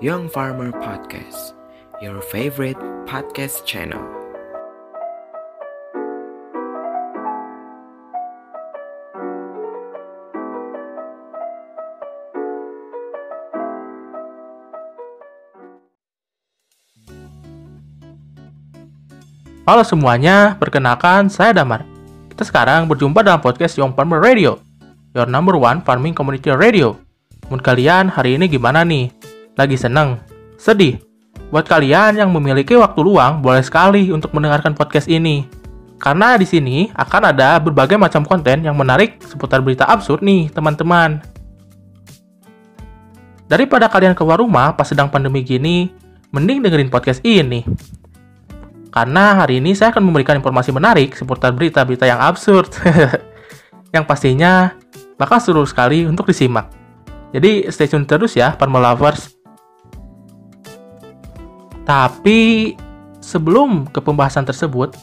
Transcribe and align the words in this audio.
Young 0.00 0.32
Farmer 0.32 0.72
Podcast, 0.80 1.52
your 2.00 2.24
favorite 2.24 2.80
podcast 3.04 3.68
channel. 3.68 4.00
Halo 19.68 19.84
semuanya, 19.84 20.56
perkenalkan 20.56 21.28
saya 21.28 21.52
Damar. 21.52 21.84
Kita 22.32 22.48
sekarang 22.48 22.88
berjumpa 22.88 23.20
dalam 23.20 23.44
podcast 23.44 23.76
Young 23.76 23.92
Farmer 23.92 24.24
Radio, 24.24 24.64
your 25.12 25.28
number 25.28 25.60
one 25.60 25.84
farming 25.84 26.16
community 26.16 26.48
radio. 26.48 26.96
Menurut 27.52 27.68
kalian 27.68 28.08
hari 28.08 28.40
ini 28.40 28.48
gimana 28.48 28.80
nih? 28.80 29.19
Lagi 29.60 29.76
seneng? 29.76 30.16
Sedih? 30.56 30.96
Buat 31.52 31.68
kalian 31.68 32.16
yang 32.16 32.32
memiliki 32.32 32.72
waktu 32.80 32.96
luang, 33.04 33.44
boleh 33.44 33.60
sekali 33.60 34.08
untuk 34.08 34.32
mendengarkan 34.32 34.72
podcast 34.72 35.04
ini. 35.04 35.44
Karena 36.00 36.40
di 36.40 36.48
sini 36.48 36.88
akan 36.96 37.28
ada 37.28 37.60
berbagai 37.60 38.00
macam 38.00 38.24
konten 38.24 38.64
yang 38.64 38.72
menarik 38.72 39.20
seputar 39.20 39.60
berita 39.60 39.84
absurd 39.84 40.24
nih, 40.24 40.48
teman-teman. 40.48 41.20
Daripada 43.52 43.92
kalian 43.92 44.16
keluar 44.16 44.40
rumah 44.40 44.72
pas 44.72 44.88
sedang 44.88 45.12
pandemi 45.12 45.44
gini, 45.44 45.92
mending 46.32 46.64
dengerin 46.64 46.88
podcast 46.88 47.20
ini. 47.20 47.60
Karena 48.88 49.44
hari 49.44 49.60
ini 49.60 49.76
saya 49.76 49.92
akan 49.92 50.08
memberikan 50.08 50.40
informasi 50.40 50.72
menarik 50.72 51.12
seputar 51.12 51.52
berita-berita 51.52 52.08
yang 52.08 52.16
absurd. 52.16 52.72
yang 53.94 54.08
pastinya 54.08 54.72
bakal 55.20 55.36
seru 55.36 55.68
sekali 55.68 56.08
untuk 56.08 56.32
disimak. 56.32 56.72
Jadi 57.36 57.68
stay 57.68 57.92
tune 57.92 58.08
terus 58.08 58.32
ya, 58.40 58.56
Parma 58.56 58.80
Lovers. 58.80 59.39
Tapi 61.90 62.78
sebelum 63.18 63.90
ke 63.90 63.98
pembahasan 63.98 64.46
tersebut, 64.46 64.94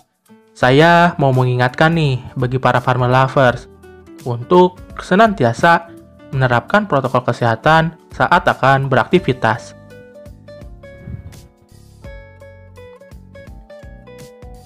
saya 0.55 1.19
mau 1.19 1.35
mengingatkan 1.35 1.91
nih 1.91 2.23
bagi 2.39 2.63
para 2.63 2.80
Farmer 2.80 3.11
Lovers 3.11 3.67
untuk 4.23 4.80
senantiasa 4.95 5.91
menerapkan 6.31 6.88
protokol 6.88 7.27
kesehatan 7.27 7.91
saat 8.15 8.47
akan 8.47 8.88
beraktivitas. 8.88 9.75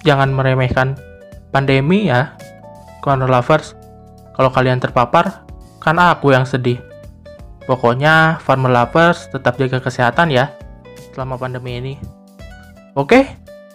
Jangan 0.06 0.30
meremehkan 0.30 0.94
pandemi 1.50 2.06
ya, 2.06 2.38
Farmer 3.02 3.26
Lovers. 3.26 3.74
Kalau 4.38 4.54
kalian 4.54 4.78
terpapar, 4.78 5.42
kan 5.82 5.98
aku 5.98 6.30
yang 6.30 6.46
sedih. 6.46 6.78
Pokoknya 7.66 8.38
Farmer 8.46 8.70
Lovers 8.70 9.26
tetap 9.26 9.58
jaga 9.58 9.82
kesehatan 9.82 10.30
ya 10.30 10.62
selama 11.12 11.36
pandemi 11.36 11.78
ini. 11.78 11.94
Oke, 12.92 13.24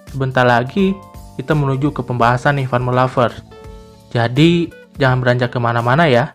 sebentar 0.10 0.46
lagi 0.46 0.94
kita 1.38 1.54
menuju 1.54 1.94
ke 1.94 2.02
pembahasan 2.02 2.58
nih 2.58 2.70
Lovers. 2.94 3.42
Jadi 4.10 4.70
jangan 4.98 5.22
beranjak 5.22 5.54
ke 5.54 5.60
mana-mana 5.62 6.10
ya. 6.10 6.34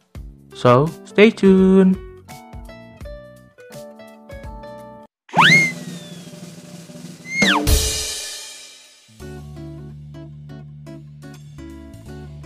So, 0.55 0.87
stay 1.03 1.35
tune. 1.35 1.99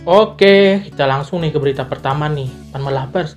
Oke, 0.07 0.87
kita 0.87 1.03
langsung 1.03 1.43
nih 1.43 1.51
ke 1.51 1.59
berita 1.59 1.83
pertama 1.83 2.31
nih, 2.31 2.47
Farmer 2.71 2.95
Lovers. 2.95 3.35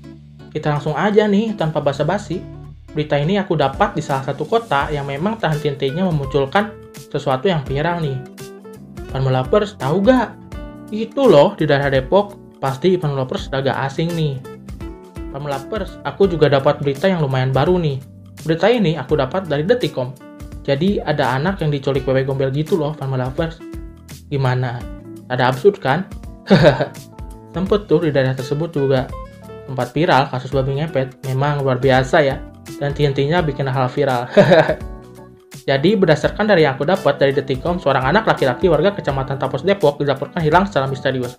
Kita 0.55 0.71
langsung 0.71 0.95
aja 0.95 1.27
nih, 1.27 1.59
tanpa 1.59 1.83
basa-basi. 1.83 2.59
Berita 2.91 3.14
ini 3.14 3.38
aku 3.38 3.55
dapat 3.55 3.94
di 3.94 4.02
salah 4.02 4.27
satu 4.27 4.42
kota 4.42 4.91
yang 4.91 5.06
memang 5.06 5.38
tak 5.38 5.55
henti-hentinya 5.58 6.10
memunculkan 6.10 6.74
sesuatu 6.94 7.46
yang 7.46 7.62
viral 7.62 8.02
nih. 8.02 8.19
Lovers, 9.14 9.78
tahu 9.78 10.02
gak? 10.06 10.34
Itu 10.90 11.30
loh, 11.30 11.55
di 11.55 11.67
daerah 11.70 11.90
Depok, 11.90 12.58
pasti 12.58 12.98
Lovers 12.98 13.50
agak 13.55 13.79
asing 13.86 14.11
nih. 14.14 14.34
Lovers, 15.30 16.02
aku 16.02 16.27
juga 16.27 16.50
dapat 16.50 16.83
berita 16.83 17.06
yang 17.06 17.23
lumayan 17.23 17.55
baru 17.55 17.79
nih. 17.79 18.02
Berita 18.42 18.67
ini 18.67 18.98
aku 18.98 19.14
dapat 19.18 19.46
dari 19.46 19.62
Detikom. 19.62 20.11
Jadi 20.67 20.98
ada 20.98 21.34
anak 21.34 21.62
yang 21.62 21.70
diculik 21.70 22.06
wewe 22.06 22.27
gombel 22.27 22.50
gitu 22.50 22.74
loh, 22.74 22.95
Lovers. 22.98 23.62
Gimana? 24.30 24.83
Ada 25.30 25.50
absurd 25.55 25.79
kan? 25.79 26.06
Sempet 27.55 27.86
tuh 27.86 28.06
di 28.06 28.11
daerah 28.14 28.34
tersebut 28.34 28.70
juga 28.74 29.11
tempat 29.67 29.95
viral 29.95 30.30
kasus 30.30 30.50
babi 30.50 30.83
ngepet. 30.83 31.27
Memang 31.30 31.62
luar 31.62 31.79
biasa 31.79 32.23
ya. 32.23 32.39
Dan 32.79 32.95
intinya 32.95 33.42
bikin 33.42 33.67
hal 33.67 33.91
viral. 33.91 34.29
Jadi 35.70 35.91
berdasarkan 35.95 36.51
dari 36.51 36.64
yang 36.64 36.75
aku 36.75 36.89
dapat 36.89 37.20
dari 37.20 37.33
Detikom, 37.36 37.79
seorang 37.79 38.11
anak 38.11 38.27
laki-laki 38.27 38.67
warga 38.67 38.97
Kecamatan 38.97 39.36
Tapos 39.36 39.63
Depok 39.63 40.01
dilaporkan 40.01 40.41
hilang 40.41 40.64
secara 40.67 40.89
misterius. 40.89 41.36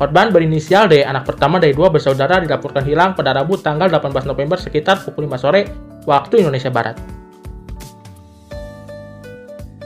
Korban 0.00 0.32
berinisial 0.32 0.88
D, 0.88 1.04
anak 1.04 1.28
pertama 1.28 1.60
dari 1.60 1.76
dua 1.76 1.92
bersaudara 1.92 2.40
dilaporkan 2.40 2.80
hilang 2.88 3.12
pada 3.12 3.36
Rabu 3.36 3.60
tanggal 3.60 3.92
18 3.92 4.32
November 4.32 4.56
sekitar 4.56 4.96
pukul 5.04 5.28
5 5.28 5.36
sore 5.36 5.68
waktu 6.08 6.40
Indonesia 6.40 6.72
Barat. 6.72 6.96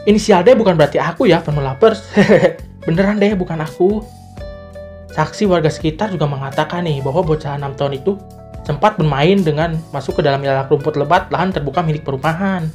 Inisial 0.06 0.46
D 0.46 0.54
bukan 0.54 0.78
berarti 0.78 1.02
aku 1.02 1.26
ya, 1.26 1.42
Lapers. 1.42 2.14
Beneran 2.86 3.18
deh, 3.18 3.34
bukan 3.34 3.58
aku. 3.58 4.06
Saksi 5.10 5.50
warga 5.50 5.66
sekitar 5.66 6.14
juga 6.14 6.30
mengatakan 6.30 6.86
nih 6.86 7.02
bahwa 7.02 7.26
bocah 7.26 7.58
6 7.58 7.74
tahun 7.74 7.92
itu 7.98 8.14
sempat 8.64 8.96
bermain 8.96 9.38
dengan 9.44 9.76
masuk 9.92 10.18
ke 10.18 10.22
dalam 10.24 10.40
ilalang 10.40 10.66
rumput 10.72 10.96
lebat 10.96 11.28
lahan 11.28 11.52
terbuka 11.52 11.84
milik 11.84 12.02
perumahan. 12.02 12.66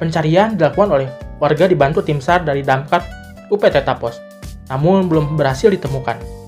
Pencarian 0.00 0.58
dilakukan 0.58 0.90
oleh 0.90 1.08
warga 1.38 1.68
dibantu 1.68 2.02
tim 2.02 2.18
SAR 2.18 2.42
dari 2.42 2.64
Damkar 2.64 3.04
UPT 3.52 3.84
Tapos, 3.84 4.18
namun 4.72 5.06
belum 5.06 5.36
berhasil 5.36 5.68
ditemukan. 5.68 6.42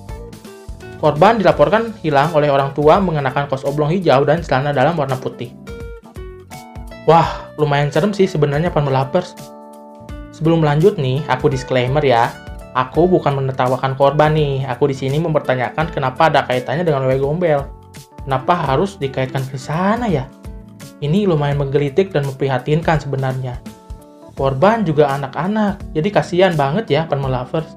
Korban 0.99 1.37
dilaporkan 1.37 1.93
hilang 2.01 2.33
oleh 2.33 2.49
orang 2.49 2.73
tua 2.73 2.97
mengenakan 2.97 3.45
kos 3.45 3.69
oblong 3.69 3.93
hijau 3.93 4.25
dan 4.25 4.41
celana 4.41 4.73
dalam 4.73 4.97
warna 4.97 5.21
putih. 5.21 5.53
Wah, 7.05 7.53
lumayan 7.61 7.93
serem 7.93 8.17
sih 8.17 8.25
sebenarnya 8.25 8.73
Lapers. 8.73 9.37
Sebelum 10.33 10.65
lanjut 10.65 10.97
nih, 10.97 11.21
aku 11.29 11.53
disclaimer 11.53 12.01
ya. 12.01 12.33
Aku 12.73 13.05
bukan 13.07 13.37
menertawakan 13.37 13.95
korban 13.95 14.33
nih. 14.33 14.65
Aku 14.67 14.89
di 14.89 14.97
sini 14.97 15.21
mempertanyakan 15.21 15.93
kenapa 15.93 16.33
ada 16.33 16.49
kaitannya 16.49 16.83
dengan 16.83 17.05
wewe 17.05 17.21
gombel. 17.21 17.84
Kenapa 18.25 18.57
harus 18.57 18.97
dikaitkan 18.97 19.45
ke 19.45 19.61
sana 19.61 20.09
ya? 20.09 20.25
Ini 21.05 21.29
lumayan 21.29 21.61
menggelitik 21.61 22.11
dan 22.11 22.25
memprihatinkan 22.25 23.05
sebenarnya. 23.05 23.61
Korban 24.35 24.83
juga 24.83 25.13
anak-anak, 25.15 25.95
jadi 25.95 26.09
kasihan 26.11 26.53
banget 26.59 26.91
ya 26.91 27.03
lovers. 27.07 27.69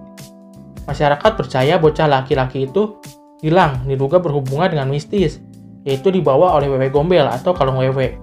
Masyarakat 0.88 1.32
percaya 1.36 1.76
bocah 1.78 2.08
laki-laki 2.08 2.66
itu 2.66 2.98
hilang 3.44 3.86
diduga 3.86 4.18
berhubungan 4.18 4.72
dengan 4.72 4.88
mistis, 4.90 5.44
yaitu 5.86 6.10
dibawa 6.10 6.56
oleh 6.58 6.72
wewe 6.72 6.88
gombel 6.90 7.28
atau 7.28 7.54
kalung 7.54 7.78
wewe. 7.78 8.18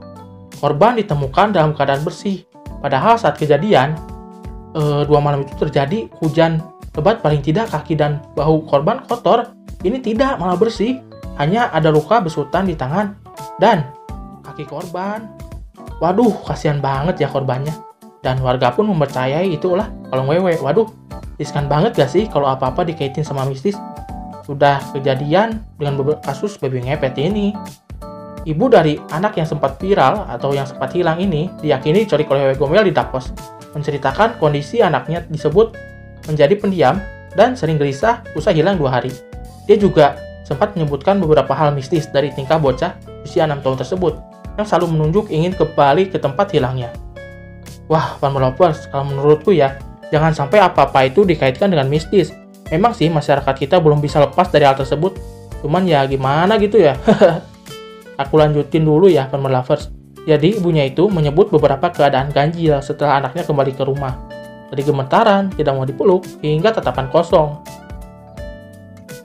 Korban 0.59 0.99
ditemukan 0.99 1.55
dalam 1.55 1.77
keadaan 1.77 2.03
bersih, 2.03 2.43
padahal 2.81 3.21
saat 3.21 3.37
kejadian 3.37 3.95
e, 4.73 5.05
dua 5.07 5.21
malam 5.21 5.45
itu 5.45 5.55
terjadi 5.61 6.09
hujan 6.19 6.59
lebat 6.97 7.21
paling 7.21 7.45
tidak 7.45 7.71
kaki 7.71 7.95
dan 7.95 8.25
bahu 8.35 8.65
korban 8.67 9.05
kotor. 9.07 9.53
Ini 9.85 10.01
tidak 10.01 10.41
malah 10.41 10.57
bersih, 10.57 11.05
hanya 11.39 11.71
ada 11.75 11.91
luka 11.91 12.23
besutan 12.23 12.67
di 12.67 12.79
tangan 12.79 13.19
dan 13.59 13.91
kaki 14.47 14.67
korban. 14.69 15.27
Waduh, 15.99 16.35
kasihan 16.47 16.79
banget 16.79 17.27
ya 17.27 17.29
korbannya. 17.31 17.75
Dan 18.25 18.41
warga 18.41 18.73
pun 18.73 18.89
mempercayai 18.89 19.53
itulah 19.53 19.91
kalau 20.09 20.25
wewe. 20.31 20.57
Waduh, 20.59 20.89
riskan 21.37 21.67
banget 21.67 21.99
gak 21.99 22.11
sih 22.11 22.25
kalau 22.31 22.49
apa-apa 22.49 22.87
dikaitin 22.87 23.27
sama 23.27 23.45
mistis? 23.45 23.77
Sudah 24.45 24.81
kejadian 24.93 25.65
dengan 25.81 25.97
beberapa 26.01 26.21
kasus 26.21 26.57
baby 26.61 26.85
ngepet 26.85 27.17
ini. 27.21 27.57
Ibu 28.45 28.69
dari 28.69 29.01
anak 29.09 29.41
yang 29.41 29.49
sempat 29.49 29.81
viral 29.81 30.29
atau 30.29 30.53
yang 30.53 30.69
sempat 30.69 30.93
hilang 30.93 31.17
ini 31.17 31.49
diyakini 31.65 32.05
diculik 32.05 32.29
oleh 32.29 32.53
wewe 32.53 32.57
gombel 32.61 32.85
di 32.85 32.93
Dapos 32.93 33.33
menceritakan 33.73 34.37
kondisi 34.37 34.85
anaknya 34.85 35.25
disebut 35.25 35.73
menjadi 36.29 36.55
pendiam 36.61 37.01
dan 37.35 37.57
sering 37.57 37.81
gelisah 37.81 38.21
usai 38.37 38.61
hilang 38.61 38.77
dua 38.77 39.01
hari. 39.01 39.11
Dia 39.65 39.81
juga 39.81 40.21
sempat 40.45 40.77
menyebutkan 40.77 41.19
beberapa 41.19 41.51
hal 41.57 41.73
mistis 41.73 42.07
dari 42.07 42.31
tingkah 42.31 42.61
bocah 42.61 42.95
usia 43.25 43.49
6 43.49 43.65
tahun 43.65 43.77
tersebut 43.81 44.15
yang 44.55 44.67
selalu 44.69 44.95
menunjuk 44.95 45.33
ingin 45.33 45.57
kembali 45.57 46.13
ke 46.13 46.21
tempat 46.21 46.53
hilangnya. 46.55 46.95
Wah, 47.91 48.17
Farmer 48.23 48.49
Lovers, 48.49 48.87
kalau 48.89 49.09
menurutku 49.11 49.53
ya, 49.53 49.77
jangan 50.09 50.33
sampai 50.33 50.63
apa-apa 50.63 51.05
itu 51.11 51.27
dikaitkan 51.27 51.69
dengan 51.69 51.91
mistis. 51.91 52.33
Memang 52.73 52.97
sih 52.97 53.13
masyarakat 53.13 53.55
kita 53.61 53.77
belum 53.77 54.01
bisa 54.01 54.23
lepas 54.23 54.49
dari 54.49 54.65
hal 54.65 54.79
tersebut, 54.79 55.19
cuman 55.61 55.85
ya 55.85 56.07
gimana 56.09 56.57
gitu 56.57 56.81
ya. 56.81 56.97
Aku 58.23 58.39
lanjutin 58.39 58.87
dulu 58.87 59.11
ya, 59.11 59.27
Farmer 59.29 59.53
Lovers. 59.53 59.91
Jadi 60.25 60.57
ibunya 60.57 60.89
itu 60.89 61.13
menyebut 61.13 61.53
beberapa 61.53 61.93
keadaan 61.93 62.33
ganjil 62.33 62.81
setelah 62.81 63.21
anaknya 63.21 63.45
kembali 63.45 63.73
ke 63.77 63.85
rumah. 63.85 64.17
Dari 64.73 64.81
gemetaran, 64.81 65.53
tidak 65.53 65.77
mau 65.77 65.85
dipeluk, 65.85 66.25
hingga 66.41 66.73
tatapan 66.73 67.13
kosong. 67.13 67.61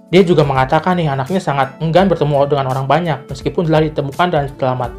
Dia 0.09 0.25
juga 0.25 0.41
mengatakan 0.41 0.97
nih 0.97 1.05
anaknya 1.13 1.37
sangat 1.37 1.77
enggan 1.77 2.09
bertemu 2.09 2.49
dengan 2.49 2.65
orang 2.73 2.89
banyak 2.89 3.29
meskipun 3.29 3.69
telah 3.69 3.85
ditemukan 3.85 4.27
dan 4.33 4.49
selamat. 4.57 4.91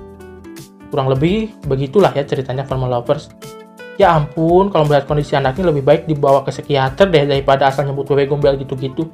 kurang 0.91 1.07
lebih 1.07 1.55
begitulah 1.71 2.11
ya 2.11 2.27
ceritanya 2.27 2.67
Farmer 2.67 2.91
Lovers. 2.91 3.31
Ya 3.95 4.11
ampun 4.11 4.75
kalau 4.75 4.91
melihat 4.91 5.07
kondisi 5.07 5.39
anaknya 5.39 5.71
lebih 5.71 5.87
baik 5.87 6.03
dibawa 6.11 6.43
ke 6.43 6.51
psikiater 6.51 7.07
deh 7.07 7.31
daripada 7.31 7.71
asal 7.71 7.87
nyebut 7.87 8.11
wewe 8.11 8.27
gombel 8.27 8.59
gitu-gitu. 8.59 9.07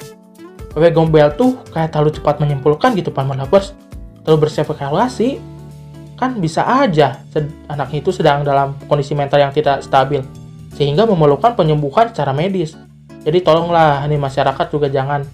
Wewe 0.73 0.89
gombel 0.89 1.37
tuh 1.37 1.61
kayak 1.69 1.93
terlalu 1.93 2.17
cepat 2.17 2.41
menyimpulkan 2.41 2.97
gitu 2.97 3.13
Farmer 3.13 3.37
Lovers. 3.37 3.77
Terlalu 4.25 4.49
berspekulasi 4.49 5.37
kan 6.17 6.41
bisa 6.41 6.65
aja 6.65 7.21
anaknya 7.69 8.01
itu 8.01 8.09
sedang 8.09 8.41
dalam 8.41 8.73
kondisi 8.89 9.13
mental 9.13 9.37
yang 9.37 9.53
tidak 9.53 9.85
stabil 9.85 10.25
sehingga 10.73 11.05
memerlukan 11.05 11.53
penyembuhan 11.53 12.09
secara 12.09 12.33
medis. 12.33 12.73
Jadi 13.21 13.45
tolonglah 13.45 14.01
nih 14.09 14.17
masyarakat 14.17 14.67
juga 14.73 14.89
jangan 14.89 15.25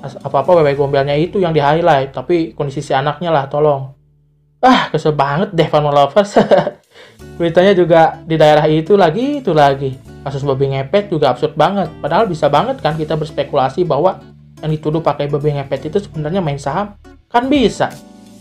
apa-apa 0.00 0.60
wewe 0.60 0.72
gombelnya 0.72 1.12
itu 1.12 1.36
yang 1.36 1.52
di 1.52 1.60
highlight 1.60 2.16
tapi 2.16 2.56
kondisi 2.56 2.80
si 2.80 2.92
anaknya 2.96 3.28
lah 3.28 3.44
tolong. 3.46 3.92
Ah 4.60 4.92
kesel 4.92 5.16
banget 5.16 5.52
deh 5.52 5.68
Farmer 5.68 5.92
Lovers. 5.92 6.36
Beritanya 7.40 7.72
juga 7.72 8.20
di 8.24 8.36
daerah 8.36 8.68
itu 8.68 8.96
lagi 8.96 9.40
itu 9.40 9.56
lagi. 9.56 9.96
Kasus 10.20 10.44
babi 10.44 10.76
ngepet 10.76 11.08
juga 11.08 11.32
absurd 11.32 11.56
banget. 11.56 11.88
Padahal 12.00 12.28
bisa 12.28 12.52
banget 12.52 12.80
kan 12.84 12.96
kita 12.96 13.16
berspekulasi 13.16 13.88
bahwa 13.88 14.20
yang 14.60 14.72
dituduh 14.72 15.00
pakai 15.00 15.32
babi 15.32 15.56
ngepet 15.56 15.88
itu 15.88 16.04
sebenarnya 16.04 16.44
main 16.44 16.60
saham. 16.60 16.92
Kan 17.32 17.48
bisa. 17.48 17.88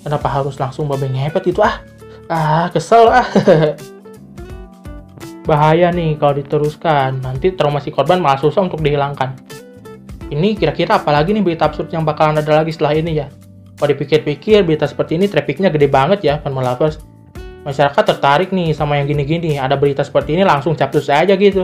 Kenapa 0.03 0.27
harus 0.27 0.59
langsung 0.59 0.91
babi 0.91 1.07
ngepet 1.07 1.55
itu? 1.55 1.63
Ah 1.63 1.79
ah 2.27 2.67
kesel 2.67 3.07
ah. 3.07 3.27
Bahaya 5.47 5.95
nih 5.95 6.19
kalau 6.19 6.35
diteruskan. 6.35 7.23
Nanti 7.23 7.55
trauma 7.55 7.79
si 7.79 7.95
korban 7.95 8.19
malah 8.19 8.43
susah 8.43 8.67
untuk 8.67 8.83
dihilangkan 8.83 9.58
ini 10.29 10.55
kira-kira 10.57 11.01
apalagi 11.01 11.33
nih 11.33 11.43
berita 11.43 11.65
absurd 11.65 11.89
yang 11.93 12.05
bakalan 12.05 12.37
ada 12.37 12.61
lagi 12.61 12.73
setelah 12.73 12.93
ini 12.97 13.21
ya 13.21 13.27
kalau 13.79 13.95
dipikir-pikir 13.95 14.67
berita 14.67 14.83
seperti 14.83 15.15
ini 15.15 15.31
trafficnya 15.31 15.71
gede 15.71 15.87
banget 15.87 16.19
ya 16.27 16.35
Fun 16.43 16.51
Lovers. 16.51 16.99
Masyarakat 17.63 18.03
tertarik 18.03 18.51
nih 18.51 18.75
sama 18.75 18.99
yang 18.99 19.07
gini-gini. 19.07 19.55
Ada 19.55 19.79
berita 19.79 20.03
seperti 20.03 20.35
ini 20.35 20.43
langsung 20.43 20.75
capcus 20.75 21.07
aja 21.07 21.31
gitu. 21.39 21.63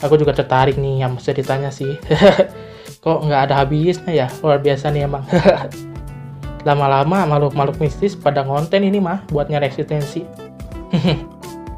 Aku 0.00 0.16
juga 0.16 0.32
tertarik 0.32 0.80
nih 0.80 1.04
yang 1.04 1.20
ceritanya 1.20 1.68
sih. 1.68 2.00
Kok 3.04 3.28
nggak 3.28 3.52
ada 3.52 3.60
habisnya 3.60 4.24
ya? 4.24 4.26
Luar 4.40 4.56
biasa 4.56 4.88
nih 4.88 5.04
emang. 5.04 5.28
Lama-lama 6.68 7.28
makhluk-makhluk 7.28 7.76
mistis 7.76 8.16
pada 8.16 8.40
konten 8.40 8.80
ini 8.80 8.96
mah 8.96 9.20
buatnya 9.28 9.60
resistensi. 9.60 10.24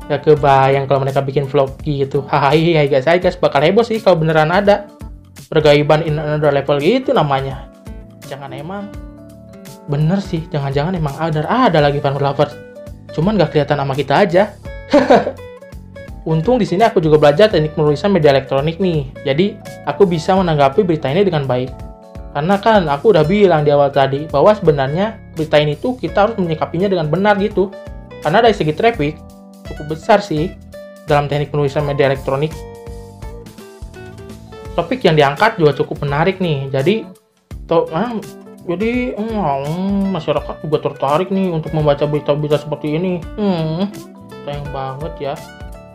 Gak 0.06 0.22
kebayang 0.30 0.86
kalau 0.86 1.02
mereka 1.02 1.26
bikin 1.26 1.50
vlog 1.50 1.74
gitu. 1.82 2.22
Hai 2.30 2.78
hai 2.78 2.86
guys, 2.86 3.02
guys 3.02 3.34
bakal 3.34 3.66
heboh 3.66 3.82
sih 3.82 3.98
kalau 3.98 4.22
beneran 4.22 4.54
ada. 4.54 4.86
Pergaiban 5.46 6.02
in 6.02 6.18
another 6.18 6.50
level 6.50 6.78
gitu 6.82 7.14
namanya. 7.14 7.70
Jangan 8.26 8.50
emang 8.50 8.90
Bener 9.86 10.18
sih, 10.18 10.42
jangan-jangan 10.50 10.98
emang 10.98 11.14
ada 11.14 11.46
ada 11.46 11.78
lagi 11.78 12.02
fan 12.02 12.18
lovers. 12.18 12.50
Cuman 13.14 13.38
gak 13.38 13.54
kelihatan 13.54 13.78
sama 13.78 13.94
kita 13.94 14.14
aja. 14.26 14.42
Untung 16.26 16.58
di 16.58 16.66
sini 16.66 16.82
aku 16.82 16.98
juga 16.98 17.22
belajar 17.22 17.46
teknik 17.46 17.78
penulisan 17.78 18.10
media 18.10 18.34
elektronik 18.34 18.82
nih. 18.82 19.14
Jadi 19.22 19.54
aku 19.86 20.10
bisa 20.10 20.34
menanggapi 20.34 20.82
berita 20.82 21.06
ini 21.06 21.22
dengan 21.22 21.46
baik. 21.46 21.70
Karena 22.34 22.58
kan 22.58 22.90
aku 22.90 23.14
udah 23.14 23.22
bilang 23.22 23.62
di 23.62 23.70
awal 23.70 23.94
tadi 23.94 24.26
bahwa 24.26 24.50
sebenarnya 24.52 25.22
berita 25.38 25.56
ini 25.62 25.78
tuh 25.78 25.94
kita 25.94 26.26
harus 26.26 26.36
menyikapinya 26.36 26.90
dengan 26.90 27.06
benar 27.06 27.38
gitu. 27.38 27.70
Karena 28.26 28.42
dari 28.42 28.58
segi 28.58 28.74
traffic 28.74 29.14
cukup 29.70 29.94
besar 29.94 30.18
sih 30.18 30.50
dalam 31.06 31.30
teknik 31.30 31.54
penulisan 31.54 31.86
media 31.86 32.10
elektronik. 32.10 32.50
Topik 34.76 35.00
yang 35.02 35.16
diangkat 35.16 35.56
juga 35.56 35.72
cukup 35.72 36.04
menarik 36.04 36.36
nih. 36.38 36.68
Jadi 36.68 37.08
to, 37.64 37.88
ah, 37.90 38.12
jadi 38.68 39.16
hmm, 39.16 40.12
masyarakat 40.12 40.60
juga 40.60 40.78
tertarik 40.92 41.32
nih 41.32 41.48
untuk 41.48 41.72
membaca 41.72 42.04
berita-berita 42.04 42.60
seperti 42.60 43.00
ini. 43.00 43.24
Hmm 43.40 43.88
sayang 44.46 44.70
banget 44.70 45.12
ya. 45.18 45.34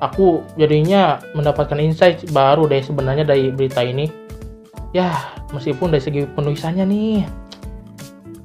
Aku 0.04 0.44
jadinya 0.60 1.24
mendapatkan 1.31 1.80
insight 1.80 2.28
baru 2.36 2.68
deh 2.68 2.83
sebenarnya 2.83 3.24
dari 3.24 3.48
berita 3.50 3.80
ini. 3.80 4.12
Ya 4.92 5.16
meskipun 5.56 5.95
dari 5.95 6.04
segi 6.04 6.28
penulisannya 6.28 6.83
nih. 6.83 7.19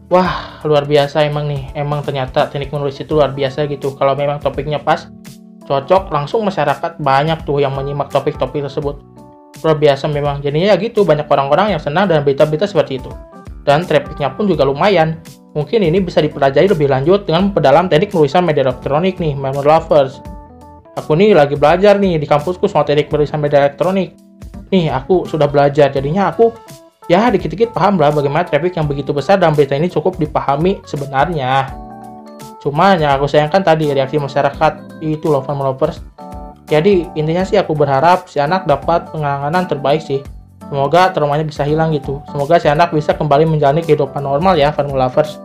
Wah 0.06 0.62
luar 0.62 0.86
biasa 0.86 1.26
emang 1.26 1.50
nih. 1.50 1.74
Emang 1.74 2.06
ternyata 2.06 2.46
teknik 2.46 2.70
menulis 2.70 3.02
itu 3.02 3.18
luar 3.18 3.34
biasa 3.34 3.66
gitu. 3.66 3.98
Kalau 3.98 4.14
memang 4.14 4.38
topiknya 4.38 4.78
pas 4.78 5.10
cocok 5.66 6.14
langsung 6.14 6.46
masyarakat 6.46 7.02
banyak 7.02 7.42
tuh 7.42 7.58
yang 7.58 7.74
menyimak 7.74 8.06
topik-topik 8.14 8.62
tersebut 8.62 9.02
luar 9.64 9.76
biasa 9.78 10.08
memang 10.08 10.44
jadinya 10.44 10.72
ya 10.72 10.76
gitu 10.76 11.06
banyak 11.06 11.24
orang-orang 11.28 11.76
yang 11.76 11.82
senang 11.82 12.08
dengan 12.08 12.22
berita-berita 12.26 12.68
seperti 12.68 13.00
itu 13.00 13.10
dan 13.66 13.82
trafficnya 13.82 14.30
pun 14.32 14.46
juga 14.46 14.62
lumayan. 14.62 15.18
Mungkin 15.58 15.82
ini 15.82 15.98
bisa 15.98 16.22
dipelajari 16.22 16.70
lebih 16.70 16.86
lanjut 16.86 17.26
dengan 17.26 17.50
memperdalam 17.50 17.90
teknik 17.90 18.14
penulisan 18.14 18.46
media 18.46 18.62
elektronik 18.62 19.18
nih, 19.18 19.34
memory 19.34 19.66
lovers. 19.66 20.22
Aku 20.96 21.18
nih 21.18 21.36
lagi 21.36 21.58
belajar 21.58 21.98
nih 21.98 22.16
di 22.16 22.24
kampusku 22.24 22.70
soal 22.70 22.86
teknik 22.86 23.10
penulisan 23.10 23.42
media 23.42 23.66
elektronik. 23.66 24.14
Nih, 24.70 24.88
aku 24.88 25.26
sudah 25.26 25.50
belajar, 25.50 25.90
jadinya 25.90 26.30
aku 26.30 26.54
ya 27.10 27.30
dikit-dikit 27.30 27.70
paham 27.70 28.02
lah 28.02 28.10
bagaimana 28.10 28.42
traffic 28.42 28.74
yang 28.74 28.86
begitu 28.86 29.14
besar 29.14 29.38
dan 29.38 29.54
berita 29.54 29.78
ini 29.78 29.90
cukup 29.90 30.18
dipahami 30.18 30.78
sebenarnya. 30.86 31.70
Cuma 32.62 32.98
yang 32.98 33.14
aku 33.14 33.30
sayangkan 33.30 33.62
tadi 33.62 33.94
reaksi 33.94 34.18
masyarakat 34.18 35.02
itu 35.02 35.26
loh, 35.30 35.42
lovers. 35.42 36.02
Jadi 36.66 37.06
intinya 37.14 37.46
sih 37.46 37.56
aku 37.56 37.78
berharap 37.78 38.26
si 38.26 38.42
anak 38.42 38.66
dapat 38.66 39.10
penanganan 39.14 39.70
terbaik 39.70 40.02
sih 40.02 40.20
Semoga 40.66 41.14
traumanya 41.14 41.46
bisa 41.46 41.62
hilang 41.62 41.94
gitu. 41.94 42.18
Semoga 42.26 42.58
si 42.58 42.66
anak 42.66 42.90
bisa 42.90 43.14
kembali 43.14 43.46
menjalani 43.46 43.86
kehidupan 43.86 44.18
normal 44.18 44.58
ya, 44.58 44.74
Farm 44.74 44.90
Lovers. 44.90 45.38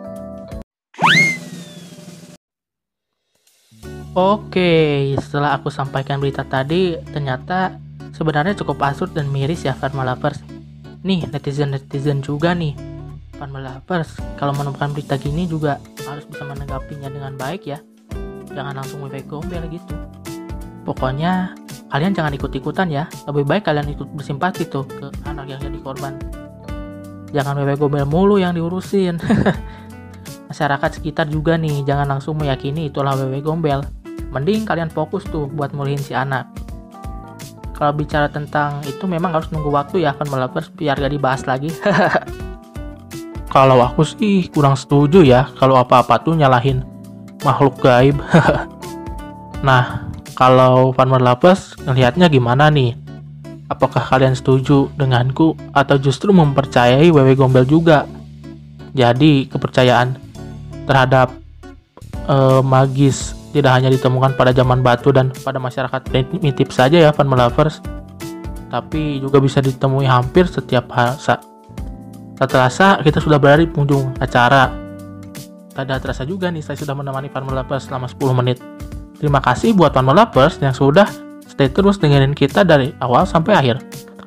Oke, 4.12 5.14
setelah 5.22 5.56
aku 5.56 5.70
sampaikan 5.70 6.18
berita 6.18 6.42
tadi, 6.44 6.98
ternyata 7.14 7.78
sebenarnya 8.18 8.58
cukup 8.58 8.82
absurd 8.82 9.14
dan 9.14 9.30
miris 9.30 9.62
ya 9.62 9.78
Farm 9.78 10.02
Lovers. 10.02 10.42
Nih, 11.06 11.30
netizen-netizen 11.30 12.26
juga 12.26 12.58
nih. 12.58 12.74
Farm 13.38 13.54
Lovers, 13.54 14.18
kalau 14.42 14.58
menemukan 14.58 14.90
berita 14.90 15.22
gini 15.22 15.46
juga 15.46 15.78
harus 16.10 16.26
bisa 16.26 16.42
menanggapinya 16.50 17.14
dengan 17.14 17.38
baik 17.38 17.70
ya. 17.70 17.78
Jangan 18.52 18.74
langsung 18.74 19.06
webek 19.06 19.30
gombel 19.30 19.64
gitu. 19.70 20.21
Pokoknya 20.82 21.54
kalian 21.94 22.18
jangan 22.18 22.34
ikut-ikutan 22.34 22.88
ya. 22.90 23.06
Lebih 23.30 23.46
baik 23.46 23.64
kalian 23.70 23.92
ikut 23.94 24.10
bersimpati 24.18 24.66
tuh 24.66 24.86
ke 24.88 25.08
anak 25.30 25.50
yang 25.52 25.60
jadi 25.62 25.80
korban. 25.82 26.18
Jangan 27.32 27.56
wewe 27.64 27.78
gobel 27.80 28.06
mulu 28.10 28.42
yang 28.42 28.58
diurusin. 28.58 29.22
Masyarakat 30.52 31.00
sekitar 31.00 31.32
juga 31.32 31.56
nih 31.56 31.88
jangan 31.88 32.18
langsung 32.18 32.36
meyakini 32.36 32.92
itulah 32.92 33.16
wewe 33.16 33.40
gombel. 33.40 33.86
Mending 34.32 34.68
kalian 34.68 34.92
fokus 34.92 35.24
tuh 35.28 35.48
buat 35.48 35.72
mulihin 35.72 36.00
si 36.00 36.12
anak. 36.12 36.48
Kalau 37.76 37.98
bicara 37.98 38.30
tentang 38.30 38.84
itu 38.86 39.10
memang 39.10 39.34
harus 39.34 39.50
nunggu 39.50 39.74
waktu 39.74 40.06
ya 40.06 40.14
akan 40.14 40.28
melakukan 40.30 40.70
biar 40.78 40.96
gak 41.02 41.14
dibahas 41.14 41.42
lagi. 41.50 41.74
Kalau 43.52 43.84
aku 43.84 44.08
sih 44.08 44.48
kurang 44.48 44.80
setuju 44.80 45.28
ya 45.28 45.44
kalau 45.60 45.76
apa-apa 45.76 46.24
tuh 46.24 46.40
nyalahin 46.40 46.88
makhluk 47.44 47.78
gaib. 47.84 48.16
Nah 49.62 50.10
kalau 50.42 50.90
Farmer 50.98 51.22
Lovers 51.22 51.78
ngelihatnya 51.86 52.26
gimana 52.26 52.74
nih? 52.74 52.98
Apakah 53.70 54.02
kalian 54.02 54.34
setuju 54.34 54.90
denganku 54.98 55.54
atau 55.70 56.02
justru 56.02 56.34
mempercayai 56.34 57.14
Wewe 57.14 57.38
Gombel 57.38 57.62
juga? 57.70 58.10
Jadi 58.98 59.46
kepercayaan 59.46 60.18
terhadap 60.90 61.30
uh, 62.26 62.66
magis 62.66 63.38
tidak 63.54 63.78
hanya 63.78 63.94
ditemukan 63.94 64.34
pada 64.34 64.50
zaman 64.50 64.82
batu 64.82 65.14
dan 65.14 65.30
pada 65.46 65.62
masyarakat 65.62 66.02
primitif 66.10 66.74
saja 66.74 66.98
ya 66.98 67.14
Farmer 67.14 67.38
Lovers, 67.38 67.78
tapi 68.74 69.22
juga 69.22 69.38
bisa 69.38 69.62
ditemui 69.62 70.10
hampir 70.10 70.50
setiap 70.50 70.90
masa. 70.90 71.38
Tak 72.42 72.50
terasa 72.50 72.98
kita 73.06 73.22
sudah 73.22 73.38
berada 73.38 73.62
di 73.62 73.70
penghujung 73.70 74.18
acara. 74.18 74.74
Tak 75.78 76.02
terasa 76.02 76.26
juga 76.26 76.50
nih 76.50 76.66
saya 76.66 76.82
sudah 76.82 76.98
menemani 76.98 77.30
Farmer 77.30 77.62
Lovers 77.62 77.86
selama 77.86 78.10
10 78.10 78.40
menit. 78.42 78.58
Terima 79.22 79.38
kasih 79.38 79.78
buat 79.78 79.94
One 79.94 80.18
Lovers 80.18 80.58
yang 80.66 80.74
sudah 80.74 81.06
stay 81.46 81.70
terus 81.70 82.02
dengerin 82.02 82.34
kita 82.34 82.66
dari 82.66 82.90
awal 82.98 83.30
sampai 83.30 83.54
akhir. 83.54 83.78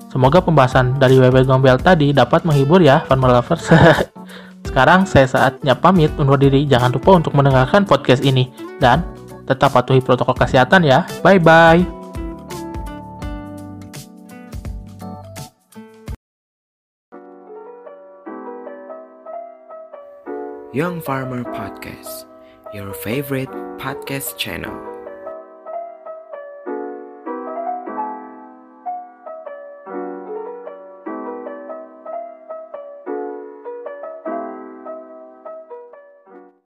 Semoga 0.06 0.38
pembahasan 0.38 0.94
dari 1.02 1.18
WW 1.18 1.42
Gombel 1.50 1.74
tadi 1.82 2.14
dapat 2.14 2.46
menghibur 2.46 2.78
ya 2.78 3.02
Fun 3.10 3.18
Lovers. 3.18 3.74
Sekarang 4.70 5.02
saya 5.02 5.26
saatnya 5.26 5.74
pamit 5.74 6.14
undur 6.14 6.38
diri. 6.38 6.62
Jangan 6.62 6.94
lupa 6.94 7.18
untuk 7.18 7.34
mendengarkan 7.34 7.82
podcast 7.82 8.22
ini. 8.22 8.54
Dan 8.78 9.02
tetap 9.50 9.74
patuhi 9.74 9.98
protokol 9.98 10.38
kesehatan 10.38 10.86
ya. 10.86 11.02
Bye-bye. 11.26 12.06
Young 20.70 20.98
Farmer 21.02 21.46
Podcast 21.50 22.26
your 22.74 22.92
favorite 22.92 23.48
podcast 23.78 24.36
channel. 24.36 24.93